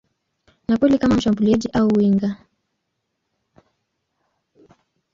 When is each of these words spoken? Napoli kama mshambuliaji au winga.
Napoli 0.69 0.99
kama 0.99 1.15
mshambuliaji 1.17 1.67
au 1.73 1.87
winga. 1.87 2.37